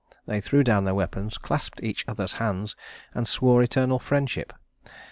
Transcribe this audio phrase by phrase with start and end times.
[0.25, 2.75] They threw down their weapons, clasped each other's hands,
[3.13, 4.51] and swore eternal friendship.